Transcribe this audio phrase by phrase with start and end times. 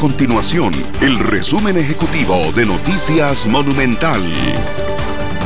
[0.00, 4.22] continuación el resumen ejecutivo de Noticias Monumental.